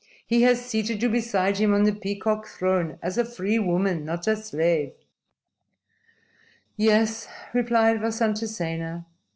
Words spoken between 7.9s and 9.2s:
Vasantasena.